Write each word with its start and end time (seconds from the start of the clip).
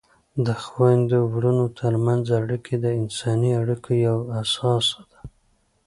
د 0.45 0.47
خویندو 0.63 1.19
ورونو 1.33 1.65
ترمنځ 1.79 2.25
اړیکې 2.41 2.75
د 2.79 2.85
انساني 3.01 3.51
اړیکو 3.61 3.91
یوه 4.07 4.23
اساس 4.41 4.87
ده. 5.11 5.19